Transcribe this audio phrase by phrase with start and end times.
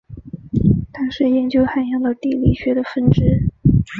[0.91, 3.21] 它是研究海洋的地理学的分支。